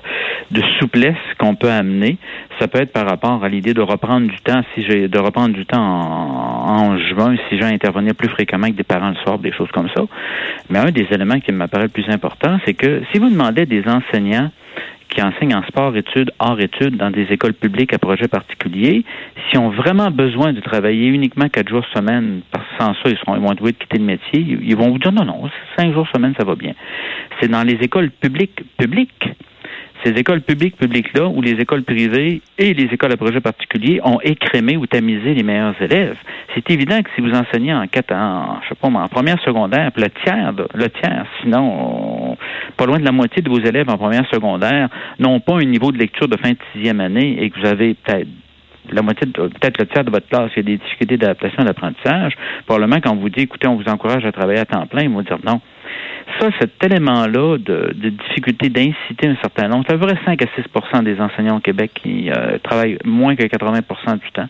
de 0.51 0.61
souplesse 0.79 1.17
qu'on 1.39 1.55
peut 1.55 1.71
amener. 1.71 2.19
Ça 2.59 2.69
peut 2.69 2.81
être 2.81 2.93
par 2.93 3.07
rapport 3.07 3.43
à 3.43 3.49
l'idée 3.49 3.73
de 3.73 3.81
reprendre 3.81 4.29
du 4.29 4.39
temps, 4.41 4.63
si 4.75 4.85
j'ai 4.85 5.09
de 5.09 5.19
reprendre 5.19 5.55
du 5.55 5.65
temps 5.65 5.81
en, 5.81 6.99
juin, 6.99 7.37
si 7.49 7.59
j'ai 7.59 7.65
à 7.65 7.69
intervenir 7.69 8.15
plus 8.15 8.29
fréquemment 8.29 8.65
avec 8.65 8.77
des 8.77 8.85
parents 8.85 9.11
le 9.11 9.17
soir, 9.17 9.39
des 9.39 9.53
choses 9.53 9.71
comme 9.73 9.89
ça. 9.95 10.03
Mais 10.69 10.79
un 10.79 10.91
des 10.91 11.07
éléments 11.11 11.41
qui 11.41 11.53
m'apparaît 11.53 11.85
le 11.85 11.89
plus 11.89 12.09
important, 12.09 12.59
c'est 12.67 12.75
que 12.75 13.03
si 13.13 13.19
vous 13.19 13.31
demandez 13.31 13.63
à 13.63 13.67
des 13.67 13.85
enseignants 13.87 14.51
qui 15.11 15.23
enseignent 15.23 15.55
en 15.55 15.63
sport-études, 15.65 16.31
hors-études, 16.39 16.97
dans 16.97 17.11
des 17.11 17.27
écoles 17.31 17.55
publiques 17.55 17.93
à 17.93 17.99
projet 17.99 18.29
particulier, 18.29 19.05
s'ils 19.49 19.59
ont 19.59 19.71
vraiment 19.71 20.11
besoin 20.11 20.53
de 20.53 20.61
travailler 20.61 21.07
uniquement 21.09 21.49
quatre 21.49 21.69
jours 21.69 21.85
semaine, 21.95 22.41
parce 22.53 22.65
que 22.65 22.85
sans 22.85 22.95
ça, 22.95 23.01
ils, 23.07 23.19
seront, 23.19 23.37
ils 23.37 23.43
vont 23.43 23.51
obligés 23.51 23.73
de 23.73 23.79
quitter 23.79 23.99
le 23.99 24.05
métier, 24.05 24.41
ils 24.41 24.77
vont 24.77 24.91
vous 24.91 24.99
dire 24.99 25.13
non, 25.13 25.25
non, 25.25 25.51
cinq 25.77 25.93
jours 25.93 26.07
semaine, 26.15 26.35
ça 26.39 26.45
va 26.45 26.55
bien. 26.55 26.75
C'est 27.41 27.49
dans 27.49 27.63
les 27.63 27.75
écoles 27.75 28.11
publiques, 28.11 28.63
publiques, 28.79 29.29
ces 30.05 30.13
écoles 30.13 30.41
publiques, 30.41 30.77
publiques-là, 30.77 31.27
où 31.29 31.43
les 31.43 31.53
écoles 31.53 31.83
privées 31.83 32.41
et 32.59 32.75
les 32.75 32.85
écoles 32.85 33.13
à 33.13 33.17
projet 33.17 33.41
particulier 33.41 34.01
ont 34.05 34.19
écrémé 34.23 34.77
ou 34.77 34.87
tamisé 34.87 35.35
les 35.35 35.43
meilleurs 35.43 35.75
élèves. 35.81 36.17
C'est 36.55 36.69
évident 36.71 37.01
que 37.03 37.11
si 37.15 37.21
vous 37.21 37.33
enseignez 37.33 37.73
en 37.75 37.87
quatre 37.87 38.15
ans, 38.15 38.59
je 38.63 38.69
sais 38.71 38.75
pas, 38.75 38.89
en 38.89 39.09
première 39.09 39.41
secondaire, 39.43 39.91
le 39.97 40.09
tiers, 40.25 40.53
le 40.75 40.89
tiers, 40.89 41.27
sinon, 41.43 42.33
on- 42.33 42.37
pas 42.77 42.87
loin 42.87 42.99
de 42.99 43.05
la 43.05 43.13
moitié 43.13 43.43
de 43.43 43.49
vos 43.51 43.61
élèves 43.61 43.89
en 43.91 43.99
première 43.99 44.27
secondaire 44.31 44.89
n'ont 45.19 45.41
pas 45.41 45.57
un 45.59 45.65
niveau 45.65 45.93
de 45.93 45.99
lecture 45.99 46.29
de 46.29 46.37
fin 46.37 46.51
de 46.51 46.59
sixième 46.73 47.01
année 47.01 47.43
et 47.43 47.51
que 47.51 47.61
vous 47.61 47.67
avez 47.67 47.95
peut-être 47.95 48.29
la 48.91 49.03
moitié, 49.03 49.27
peut-être 49.27 49.79
le 49.79 49.87
tiers 49.87 50.05
de 50.05 50.11
votre 50.11 50.27
classe, 50.29 50.51
y 50.57 50.61
a 50.61 50.63
des 50.63 50.79
difficultés 50.79 51.17
d'adaptation 51.17 51.63
d'apprentissage. 51.63 52.33
Probablement, 52.67 52.97
quand 53.01 53.13
on 53.13 53.17
vous 53.17 53.29
dit, 53.29 53.43
écoutez, 53.43 53.69
on 53.69 53.77
vous 53.77 53.89
encourage 53.89 54.25
à 54.25 54.33
travailler 54.33 54.61
à 54.61 54.65
temps 54.65 54.87
plein, 54.87 55.03
ils 55.03 55.11
vont 55.11 55.23
dire 55.23 55.39
non. 55.47 55.61
Ça, 56.41 56.49
cet 56.59 56.83
élément-là 56.83 57.59
de, 57.59 57.93
difficulté 57.93 58.71
d'inciter 58.71 59.29
un 59.29 59.37
certain 59.43 59.69
nombre, 59.69 59.85
c'est 59.87 59.95
à 59.95 59.99
peu 59.99 60.07
près 60.07 60.19
5 60.25 60.43
à 60.43 60.47
6 60.57 61.03
des 61.05 61.21
enseignants 61.21 61.59
au 61.59 61.61
Québec 61.61 61.91
qui 61.95 62.31
euh, 62.31 62.57
travaillent 62.63 62.99
moins 63.05 63.37
que 63.37 63.43
80% 63.43 64.19
du 64.19 64.31
temps. 64.33 64.49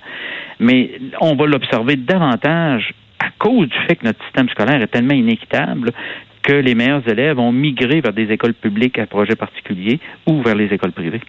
Mais 0.60 0.92
on 1.20 1.34
va 1.34 1.46
l'observer 1.46 1.96
davantage 1.96 2.94
à 3.18 3.30
cause 3.38 3.68
du 3.68 3.76
fait 3.88 3.96
que 3.96 4.04
notre 4.04 4.22
système 4.24 4.48
scolaire 4.50 4.80
est 4.80 4.86
tellement 4.86 5.14
inéquitable 5.14 5.90
que 6.42 6.52
les 6.52 6.76
meilleurs 6.76 7.06
élèves 7.08 7.38
ont 7.38 7.52
migré 7.52 8.00
vers 8.00 8.12
des 8.12 8.30
écoles 8.30 8.54
publiques 8.54 8.98
à 8.98 9.06
projet 9.06 9.34
particulier 9.34 9.98
ou 10.26 10.42
vers 10.42 10.54
les 10.54 10.72
écoles 10.72 10.92
privées. 10.92 11.20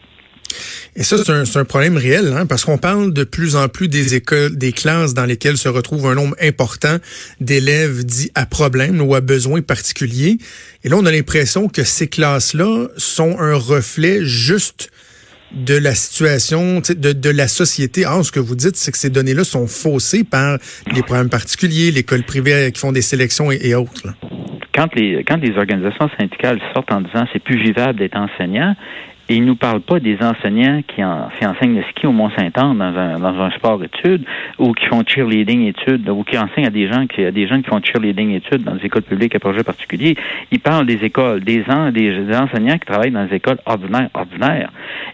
Et 0.96 1.04
ça, 1.04 1.18
c'est 1.18 1.58
un, 1.58 1.66
problème 1.66 1.98
réel, 1.98 2.34
hein, 2.36 2.46
parce 2.46 2.66
qu'on 2.66 2.78
parle 2.78 3.14
de 3.14 3.24
plus 3.24 3.56
en 3.56 3.68
plus 3.68 3.88
des 3.88 4.16
écoles, 4.16 4.58
des 4.58 4.72
classes 4.72 5.14
dans 5.14 5.26
lesquelles 5.26 5.58
se 5.58 5.70
retrouve 5.70 6.08
un 6.08 6.16
nombre 6.16 6.36
important 6.42 6.98
d'élèves 7.40 8.04
dits 8.04 8.32
à 8.36 8.46
problème 8.46 9.02
ou 9.02 9.16
à 9.16 9.22
besoins 9.22 9.62
particuliers. 9.62 10.38
Et 10.84 10.90
là, 10.90 10.98
on 10.98 11.06
a 11.06 11.12
l'impression 11.12 11.70
que 11.70 11.84
ces 11.84 12.08
classes-là 12.08 12.88
sont 12.98 13.40
un 13.40 13.56
reflet 13.56 14.20
juste 14.24 14.92
de 15.54 15.78
la 15.78 15.94
situation, 15.96 16.80
de, 16.80 17.12
de 17.12 17.30
la 17.30 17.48
société. 17.48 18.04
Ah, 18.06 18.24
ce 18.24 18.32
que 18.32 18.40
vous 18.40 18.56
dites, 18.56 18.76
c'est 18.76 18.92
que 18.92 18.98
ces 18.98 19.10
données-là 19.10 19.44
sont 19.44 19.68
faussées 19.68 20.24
par 20.24 20.58
les 20.94 21.02
programmes 21.02 21.30
particuliers, 21.30 21.92
l'école 21.92 22.24
privée 22.24 22.72
qui 22.74 22.80
font 22.80 22.92
des 22.92 23.02
sélections 23.02 23.52
et, 23.52 23.76
autres. 23.76 24.08
Quand 24.74 24.94
les, 24.96 25.24
quand 25.28 25.38
les 25.38 25.58
organisations 25.58 26.10
syndicales 26.18 26.60
sortent 26.74 26.92
en 26.94 27.02
disant 27.02 27.26
c'est 27.34 27.44
plus 27.44 27.62
vivable 27.62 28.00
d'être 28.00 28.16
enseignant, 28.16 28.76
et 29.32 29.36
il 29.36 29.44
ne 29.44 29.48
nous 29.48 29.56
parle 29.56 29.80
pas 29.80 30.02
des 30.02 30.18
enseignants 30.22 30.82
qui, 30.86 31.02
enseignent 31.02 31.78
le 31.78 31.84
ski 31.84 32.06
au 32.06 32.12
Mont-Saint-Anne 32.12 32.78
dans 32.78 33.42
un, 33.42 33.52
sport 33.52 33.82
études 33.82 34.26
ou 34.60 34.74
qui 34.74 34.86
font 34.88 35.04
cheerleading 35.08 35.68
études 35.68 36.10
ou 36.10 36.26
qui 36.26 36.38
enseignent 36.38 36.66
à 36.66 36.70
des 36.70 36.92
gens 36.92 37.08
qui, 37.08 37.24
à 37.24 37.32
des 37.32 37.48
gens 37.48 37.62
qui 37.62 37.70
font 37.70 37.80
cheerleading 37.82 38.32
études 38.32 38.64
dans 38.64 38.76
des 38.76 38.88
écoles 38.88 39.04
publiques 39.04 39.34
à 39.34 39.40
projet 39.40 39.64
particulier. 39.64 40.18
Il 40.52 40.60
parle 40.60 40.86
des 40.86 41.06
écoles, 41.06 41.46
des, 41.46 41.64
des, 41.94 42.36
enseignants 42.36 42.78
qui 42.78 42.86
travaillent 42.86 43.12
dans 43.12 43.26
des 43.26 43.36
écoles 43.36 43.60
ordinaires, 43.66 44.10
ordinaires 44.14 44.70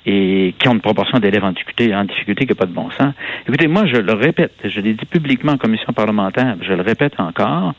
et 0.08 0.56
qui 0.58 0.68
ont 0.68 0.74
une 0.74 0.82
proportion 0.82 1.20
d'élèves 1.20 1.44
en 1.44 1.52
difficulté, 1.52 1.94
en 1.94 2.06
difficulté 2.06 2.48
qui 2.48 2.54
n'a 2.54 2.56
pas 2.56 2.66
de 2.66 2.74
bon 2.74 2.90
sens. 2.90 3.14
Écoutez, 3.48 3.68
moi, 3.68 3.86
je 3.86 3.98
le 3.98 4.14
répète, 4.14 4.56
je 4.64 4.82
l'ai 4.82 4.94
dit 4.94 5.06
publiquement 5.06 5.52
en 5.52 5.58
commission 5.58 5.94
parlementaire, 5.94 6.56
je 6.62 6.74
le 6.74 6.82
répète 6.82 7.20
encore, 7.20 7.76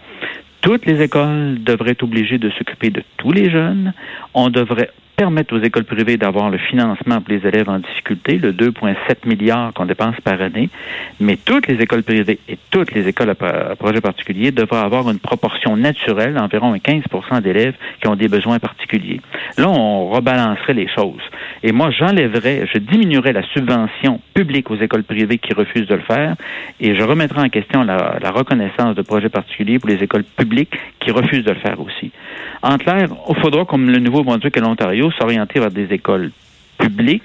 toutes 0.60 0.86
les 0.86 1.02
écoles 1.02 1.56
devraient 1.64 1.92
être 1.92 2.04
obligées 2.04 2.38
de 2.38 2.50
s'occuper 2.50 2.90
de 2.90 3.02
tous 3.16 3.32
les 3.32 3.50
jeunes. 3.50 3.92
On 4.34 4.50
devrait 4.50 4.90
permettre 5.18 5.52
aux 5.56 5.60
écoles 5.60 5.84
privées 5.84 6.16
d'avoir 6.16 6.48
le 6.48 6.58
financement 6.58 7.20
pour 7.20 7.34
les 7.34 7.44
élèves 7.44 7.68
en 7.68 7.80
difficulté, 7.80 8.38
le 8.38 8.52
2,7 8.52 9.26
milliards 9.26 9.74
qu'on 9.74 9.84
dépense 9.84 10.14
par 10.22 10.40
année, 10.40 10.70
mais 11.18 11.36
toutes 11.36 11.66
les 11.66 11.74
écoles 11.82 12.04
privées 12.04 12.38
et 12.48 12.56
toutes 12.70 12.92
les 12.92 13.08
écoles 13.08 13.30
à 13.30 13.74
projet 13.74 14.00
particulier 14.00 14.52
devraient 14.52 14.78
avoir 14.78 15.10
une 15.10 15.18
proportion 15.18 15.76
naturelle, 15.76 16.38
environ 16.38 16.72
15% 16.72 17.40
d'élèves 17.42 17.74
qui 18.00 18.06
ont 18.06 18.14
des 18.14 18.28
besoins 18.28 18.60
particuliers. 18.60 19.20
Là, 19.56 19.68
on 19.68 20.08
rebalancerait 20.08 20.74
les 20.74 20.86
choses. 20.88 21.24
Et 21.64 21.72
moi, 21.72 21.90
j'enlèverais, 21.90 22.68
je 22.72 22.78
diminuerais 22.78 23.32
la 23.32 23.42
subvention 23.42 24.20
publique 24.34 24.70
aux 24.70 24.76
écoles 24.76 25.02
privées 25.02 25.38
qui 25.38 25.52
refusent 25.52 25.88
de 25.88 25.96
le 25.96 26.02
faire 26.02 26.36
et 26.78 26.94
je 26.94 27.02
remettrai 27.02 27.40
en 27.40 27.48
question 27.48 27.82
la, 27.82 28.18
la 28.22 28.30
reconnaissance 28.30 28.94
de 28.94 29.02
projets 29.02 29.30
particuliers 29.30 29.80
pour 29.80 29.90
les 29.90 30.00
écoles 30.00 30.24
publiques 30.36 30.78
qui 31.00 31.10
refusent 31.10 31.44
de 31.44 31.50
le 31.50 31.58
faire 31.58 31.80
aussi. 31.80 32.12
En 32.62 32.76
clair, 32.76 33.08
il 33.28 33.36
faudra, 33.36 33.64
comme 33.64 33.90
le 33.90 33.98
Nouveau-Brunswick 33.98 34.56
et 34.56 34.60
l'Ontario, 34.60 35.10
s'orienter 35.12 35.60
vers 35.60 35.70
des 35.70 35.92
écoles 35.92 36.32
publiques. 36.78 37.22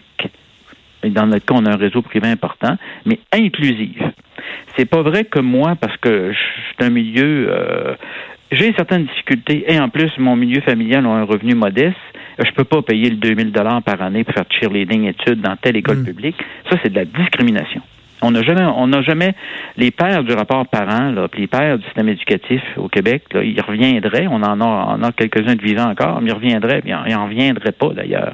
Et 1.03 1.09
dans 1.09 1.25
notre 1.25 1.45
cas, 1.45 1.55
on 1.57 1.65
a 1.65 1.71
un 1.71 1.77
réseau 1.77 2.01
privé 2.01 2.27
important, 2.29 2.77
mais 3.05 3.19
inclusive. 3.31 4.11
C'est 4.77 4.85
pas 4.85 5.01
vrai 5.01 5.25
que 5.25 5.39
moi, 5.39 5.75
parce 5.75 5.97
que 5.97 6.31
je 6.31 6.37
suis 6.37 6.75
un 6.79 6.89
milieu, 6.89 7.47
euh, 7.49 7.95
j'ai 8.51 8.73
certaines 8.73 9.05
difficultés, 9.05 9.65
et 9.67 9.79
en 9.79 9.89
plus, 9.89 10.11
mon 10.17 10.35
milieu 10.35 10.61
familial 10.61 11.05
a 11.05 11.09
un 11.09 11.23
revenu 11.23 11.55
modeste. 11.55 11.97
Je 12.39 12.51
peux 12.51 12.63
pas 12.63 12.81
payer 12.81 13.09
le 13.09 13.17
2000 13.17 13.51
dollars 13.51 13.81
par 13.83 14.01
année 14.01 14.23
pour 14.23 14.33
faire 14.33 14.45
cheerleading 14.49 15.07
études 15.07 15.41
dans 15.41 15.55
telle 15.55 15.77
école 15.77 15.99
hmm. 15.99 16.05
publique. 16.05 16.37
Ça, 16.69 16.77
c'est 16.81 16.89
de 16.89 16.95
la 16.95 17.05
discrimination. 17.05 17.81
On 18.23 18.87
n'a 18.87 19.01
jamais, 19.01 19.35
les 19.77 19.91
pères 19.91 20.23
du 20.23 20.33
rapport 20.33 20.65
parent, 20.67 21.11
là, 21.11 21.27
les 21.37 21.47
pères 21.47 21.77
du 21.77 21.83
système 21.85 22.09
éducatif 22.09 22.61
au 22.77 22.87
Québec, 22.87 23.23
ils 23.35 23.59
reviendraient. 23.61 24.27
On 24.27 24.41
en 24.41 24.61
a, 24.61 25.07
a 25.07 25.11
quelques-uns 25.11 25.55
de 25.55 25.61
vivants 25.61 25.89
encore, 25.89 26.21
mais 26.21 26.29
ils 26.31 26.33
reviendraient. 26.33 26.81
Bien, 26.81 27.03
ils 27.05 27.15
en 27.15 27.25
reviendraient 27.25 27.73
pas 27.73 27.89
d'ailleurs. 27.89 28.33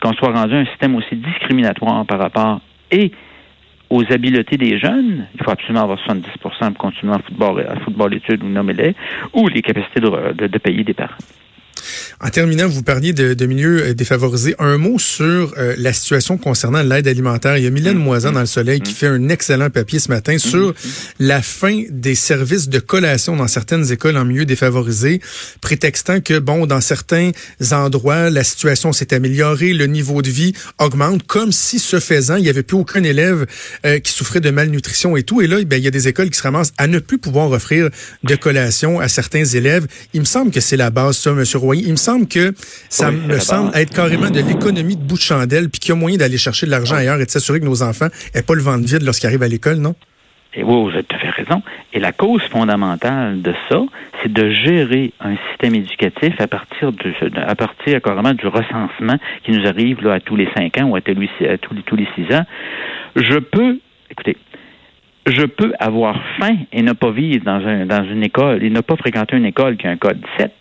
Qu'on 0.00 0.12
soit 0.12 0.32
rendu 0.32 0.54
un 0.54 0.66
système 0.66 0.96
aussi 0.96 1.16
discriminatoire 1.16 2.04
par 2.06 2.18
rapport 2.18 2.60
et 2.90 3.12
aux 3.88 4.02
habiletés 4.10 4.56
des 4.56 4.78
jeunes, 4.78 5.26
il 5.34 5.44
faut 5.44 5.50
absolument 5.50 5.84
avoir 5.84 5.98
70 5.98 6.28
pour 6.40 6.52
continuer 6.78 7.14
football, 7.26 7.66
à 7.68 7.76
football 7.80 8.14
études 8.14 8.42
ou 8.42 8.48
nommez-les, 8.48 8.94
ou 9.34 9.48
les 9.48 9.62
capacités 9.62 10.00
de 10.00 10.58
payer 10.58 10.82
des 10.82 10.94
parents. 10.94 11.14
En 12.20 12.30
terminant, 12.30 12.68
vous 12.68 12.82
parliez 12.82 13.12
de, 13.12 13.34
de 13.34 13.46
milieux 13.46 13.82
euh, 13.82 13.94
défavorisés. 13.94 14.54
Un 14.58 14.78
mot 14.78 14.98
sur 14.98 15.54
euh, 15.58 15.74
la 15.78 15.92
situation 15.92 16.38
concernant 16.38 16.82
l'aide 16.82 17.08
alimentaire. 17.08 17.56
Il 17.56 17.64
y 17.64 17.66
a 17.66 17.70
Mylène 17.70 17.96
mmh. 17.96 18.02
Moisan 18.02 18.32
dans 18.32 18.40
le 18.40 18.46
Soleil 18.46 18.80
qui 18.80 18.92
mmh. 18.92 18.96
fait 18.96 19.06
un 19.06 19.28
excellent 19.28 19.70
papier 19.70 19.98
ce 19.98 20.08
matin 20.08 20.34
mmh. 20.34 20.38
sur 20.38 20.74
la 21.18 21.42
fin 21.42 21.82
des 21.90 22.14
services 22.14 22.68
de 22.68 22.78
collation 22.78 23.36
dans 23.36 23.48
certaines 23.48 23.90
écoles 23.92 24.16
en 24.16 24.24
milieu 24.24 24.44
défavorisés, 24.44 25.20
prétextant 25.60 26.20
que, 26.20 26.38
bon, 26.38 26.66
dans 26.66 26.80
certains 26.80 27.30
endroits, 27.72 28.30
la 28.30 28.44
situation 28.44 28.92
s'est 28.92 29.14
améliorée, 29.14 29.72
le 29.72 29.86
niveau 29.86 30.22
de 30.22 30.30
vie 30.30 30.52
augmente, 30.78 31.26
comme 31.26 31.52
si, 31.52 31.78
ce 31.78 32.00
faisant, 32.00 32.36
il 32.36 32.42
n'y 32.42 32.48
avait 32.48 32.62
plus 32.62 32.76
aucun 32.76 33.02
élève 33.02 33.46
euh, 33.86 33.98
qui 33.98 34.12
souffrait 34.12 34.40
de 34.40 34.50
malnutrition 34.50 35.16
et 35.16 35.22
tout. 35.22 35.42
Et 35.42 35.46
là, 35.46 35.62
ben, 35.64 35.76
il 35.76 35.84
y 35.84 35.88
a 35.88 35.90
des 35.90 36.08
écoles 36.08 36.30
qui 36.30 36.38
se 36.38 36.42
ramassent 36.42 36.72
à 36.78 36.86
ne 36.86 36.98
plus 36.98 37.18
pouvoir 37.18 37.50
offrir 37.50 37.90
de 38.22 38.34
collation 38.36 39.00
à 39.00 39.08
certains 39.08 39.44
élèves. 39.44 39.86
Il 40.14 40.20
me 40.20 40.26
semble 40.26 40.50
que 40.50 40.60
c'est 40.60 40.76
la 40.76 40.90
base, 40.90 41.16
ça, 41.16 41.30
M. 41.30 41.44
Royer. 41.72 41.84
Il 41.86 41.92
me 41.92 41.96
semble 41.96 42.26
que 42.28 42.52
ça 42.88 43.10
me 43.10 43.38
semble 43.38 43.74
être 43.76 43.94
carrément 43.94 44.30
de 44.30 44.40
l'économie 44.40 44.96
de 44.96 45.02
bout 45.02 45.16
de 45.16 45.20
chandelle, 45.20 45.70
puis 45.70 45.80
qu'il 45.80 45.94
y 45.94 45.96
a 45.96 46.00
moyen 46.00 46.18
d'aller 46.18 46.38
chercher 46.38 46.66
de 46.66 46.70
l'argent 46.70 46.96
ailleurs 46.96 47.20
et 47.20 47.24
de 47.24 47.30
s'assurer 47.30 47.60
que 47.60 47.64
nos 47.64 47.82
enfants 47.82 48.08
n'aient 48.34 48.42
pas 48.42 48.54
le 48.54 48.62
ventre 48.62 48.86
vide 48.86 49.02
lorsqu'ils 49.02 49.26
arrivent 49.26 49.42
à 49.42 49.48
l'école, 49.48 49.76
non? 49.76 49.94
Et 50.54 50.62
oui, 50.62 50.82
vous 50.82 50.90
avez 50.90 51.02
tout 51.02 51.16
à 51.16 51.18
fait 51.18 51.30
raison. 51.30 51.62
Et 51.94 51.98
la 51.98 52.12
cause 52.12 52.42
fondamentale 52.42 53.40
de 53.40 53.54
ça, 53.70 53.80
c'est 54.22 54.30
de 54.30 54.50
gérer 54.50 55.12
un 55.20 55.34
système 55.48 55.74
éducatif 55.74 56.34
à 56.38 56.46
partir 56.46 56.92
de, 56.92 57.14
à 57.36 57.54
partir 57.54 58.02
carrément 58.02 58.34
du 58.34 58.46
recensement 58.46 59.16
qui 59.44 59.52
nous 59.52 59.66
arrive 59.66 60.02
là, 60.02 60.14
à 60.14 60.20
tous 60.20 60.36
les 60.36 60.48
cinq 60.54 60.78
ans 60.78 60.88
ou 60.88 60.96
à 60.96 61.00
tous 61.00 61.14
les, 61.14 61.58
tous 61.58 61.74
les, 61.74 61.82
tous 61.82 61.96
les 61.96 62.06
six 62.14 62.34
ans. 62.34 62.44
Je 63.16 63.38
peux, 63.38 63.78
écoutez, 64.10 64.36
je 65.26 65.46
peux 65.46 65.72
avoir 65.78 66.20
faim 66.38 66.56
et 66.72 66.82
ne 66.82 66.92
pas 66.92 67.10
vivre 67.10 67.44
dans, 67.44 67.66
un, 67.66 67.86
dans 67.86 68.04
une 68.04 68.22
école 68.22 68.62
et 68.62 68.68
ne 68.70 68.80
pas 68.80 68.96
fréquenter 68.96 69.36
une 69.36 69.46
école 69.46 69.78
qui 69.78 69.86
a 69.86 69.90
un 69.90 69.96
code 69.96 70.20
7 70.36 70.52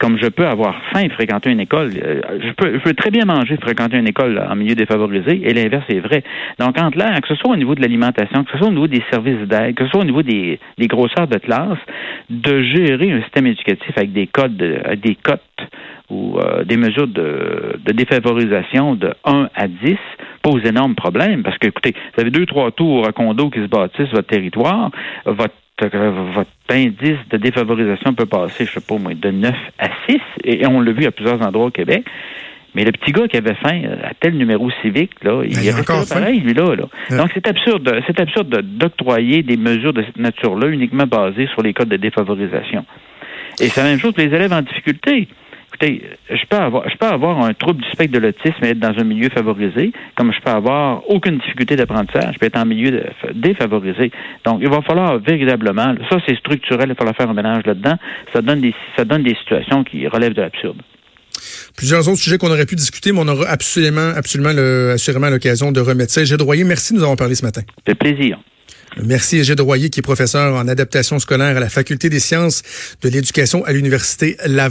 comme 0.00 0.18
je 0.18 0.28
peux 0.28 0.46
avoir 0.46 0.74
faim 0.92 1.02
et 1.04 1.10
fréquenter 1.10 1.50
une 1.50 1.60
école, 1.60 1.92
euh, 2.02 2.20
je 2.42 2.52
peux, 2.52 2.72
je 2.72 2.78
peux 2.78 2.94
très 2.94 3.10
bien 3.10 3.26
manger 3.26 3.54
et 3.54 3.56
fréquenter 3.58 3.98
une 3.98 4.08
école 4.08 4.42
en 4.50 4.56
milieu 4.56 4.74
défavorisé, 4.74 5.42
et 5.44 5.52
l'inverse 5.52 5.84
est 5.90 6.00
vrai. 6.00 6.24
Donc, 6.58 6.80
entre 6.80 6.98
là, 6.98 7.20
que 7.20 7.28
ce 7.28 7.34
soit 7.34 7.52
au 7.52 7.56
niveau 7.56 7.74
de 7.74 7.82
l'alimentation, 7.82 8.42
que 8.44 8.50
ce 8.52 8.58
soit 8.58 8.68
au 8.68 8.72
niveau 8.72 8.88
des 8.88 9.02
services 9.12 9.46
d'aide, 9.46 9.74
que 9.74 9.84
ce 9.84 9.90
soit 9.90 10.00
au 10.00 10.04
niveau 10.04 10.22
des, 10.22 10.58
des 10.78 10.86
grosseurs 10.86 11.28
de 11.28 11.38
classe, 11.38 11.78
de 12.30 12.62
gérer 12.62 13.12
un 13.12 13.20
système 13.22 13.46
éducatif 13.46 13.92
avec 13.96 14.12
des 14.12 14.26
codes, 14.26 14.56
des 14.56 15.16
cotes 15.16 15.42
ou 16.08 16.38
euh, 16.38 16.64
des 16.64 16.76
mesures 16.76 17.06
de, 17.06 17.78
de, 17.84 17.92
défavorisation 17.92 18.94
de 18.94 19.12
1 19.24 19.48
à 19.54 19.68
10 19.68 19.96
pose 20.42 20.64
énormes 20.64 20.94
problèmes 20.94 21.42
parce 21.42 21.56
que, 21.58 21.68
écoutez, 21.68 21.94
vous 22.14 22.22
avez 22.22 22.30
deux, 22.30 22.46
trois 22.46 22.70
tours 22.72 23.06
à 23.06 23.12
condo 23.12 23.50
qui 23.50 23.60
se 23.60 23.66
bâtissent 23.66 24.10
votre 24.12 24.26
territoire, 24.26 24.90
votre 25.26 25.54
votre 25.86 26.50
indice 26.70 27.18
de 27.30 27.36
défavorisation 27.36 28.14
peut 28.14 28.26
passer, 28.26 28.64
je 28.64 28.72
sais 28.72 28.80
pas 28.80 28.98
moi, 28.98 29.14
de 29.14 29.30
9 29.30 29.54
à 29.78 29.88
6, 30.08 30.18
et 30.44 30.66
on 30.66 30.80
l'a 30.80 30.92
vu 30.92 31.06
à 31.06 31.10
plusieurs 31.10 31.40
endroits 31.42 31.66
au 31.66 31.70
Québec. 31.70 32.04
Mais 32.74 32.84
le 32.84 32.92
petit 32.92 33.10
gars 33.10 33.26
qui 33.26 33.36
avait 33.36 33.54
faim 33.54 33.82
euh, 33.84 33.96
à 34.04 34.14
tel 34.14 34.34
numéro 34.36 34.70
civique, 34.80 35.12
là, 35.22 35.42
il, 35.44 35.60
y 35.62 35.68
avait 35.68 35.80
encore 35.80 36.06
pareil, 36.08 36.38
lui, 36.38 36.54
là. 36.54 36.76
Donc, 36.76 37.30
c'est 37.34 37.46
absurde, 37.48 38.00
c'est 38.06 38.20
absurde 38.20 38.62
d'octroyer 38.62 39.42
des 39.42 39.56
mesures 39.56 39.92
de 39.92 40.02
cette 40.02 40.18
nature-là 40.18 40.68
uniquement 40.68 41.06
basées 41.06 41.48
sur 41.48 41.62
les 41.62 41.74
codes 41.74 41.88
de 41.88 41.96
défavorisation. 41.96 42.84
Et 43.60 43.68
c'est 43.68 43.82
la 43.82 43.88
même 43.88 43.98
chose 43.98 44.12
pour 44.12 44.22
les 44.22 44.32
élèves 44.32 44.52
en 44.52 44.62
difficulté 44.62 45.26
écoutez, 45.80 46.02
je 46.30 46.46
peux 46.48 46.56
avoir, 46.56 46.88
je 46.88 46.96
peux 46.96 47.06
avoir 47.06 47.42
un 47.42 47.54
trouble 47.54 47.82
du 47.82 47.90
spectre 47.90 48.12
de 48.12 48.18
l'autisme 48.18 48.64
et 48.64 48.68
être 48.68 48.78
dans 48.78 48.98
un 48.98 49.04
milieu 49.04 49.28
favorisé, 49.30 49.92
comme 50.16 50.32
je 50.32 50.40
peux 50.40 50.50
avoir 50.50 51.08
aucune 51.08 51.38
difficulté 51.38 51.76
d'apprentissage, 51.76 52.34
je 52.34 52.38
peux 52.38 52.46
être 52.46 52.58
en 52.58 52.66
milieu 52.66 53.04
défavorisé. 53.34 54.10
Donc, 54.44 54.60
il 54.62 54.68
va 54.68 54.82
falloir 54.82 55.18
véritablement, 55.18 55.94
ça 56.08 56.18
c'est 56.26 56.36
structurel, 56.36 56.86
il 56.86 56.88
va 56.88 56.94
falloir 56.94 57.16
faire 57.16 57.30
un 57.30 57.34
ménage 57.34 57.64
là-dedans. 57.66 57.96
Ça 58.32 58.42
donne 58.42 58.60
des, 58.60 58.74
ça 58.96 59.04
donne 59.04 59.22
des 59.22 59.34
situations 59.34 59.84
qui 59.84 60.06
relèvent 60.06 60.34
de 60.34 60.42
l'absurde. 60.42 60.80
Plusieurs 61.76 62.06
autres 62.08 62.20
sujets 62.20 62.36
qu'on 62.36 62.50
aurait 62.50 62.66
pu 62.66 62.76
discuter, 62.76 63.12
mais 63.12 63.20
on 63.22 63.28
aura 63.28 63.48
absolument, 63.48 64.12
absolument, 64.14 64.52
le, 64.52 64.90
assurément 64.92 65.30
l'occasion 65.30 65.72
de 65.72 65.80
remettre 65.80 66.12
ça. 66.12 66.24
Gilles 66.24 66.42
Royer, 66.42 66.64
merci 66.64 66.92
de 66.92 66.98
nous 66.98 67.04
avoir 67.04 67.16
parlé 67.16 67.34
ce 67.34 67.44
matin. 67.44 67.62
C'est 67.86 67.94
plaisir. 67.94 68.38
Merci 68.96 69.44
Gilles 69.44 69.60
Royer, 69.60 69.88
qui 69.88 70.00
est 70.00 70.02
professeur 70.02 70.54
en 70.54 70.66
adaptation 70.66 71.18
scolaire 71.18 71.56
à 71.56 71.60
la 71.60 71.68
Faculté 71.68 72.10
des 72.10 72.18
sciences 72.18 72.62
de 73.02 73.08
l'éducation 73.08 73.64
à 73.64 73.72
l'Université 73.72 74.36
Laval. 74.44 74.58